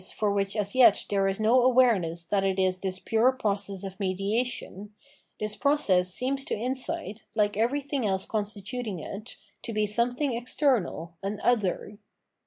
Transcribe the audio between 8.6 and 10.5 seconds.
tuting it, to be something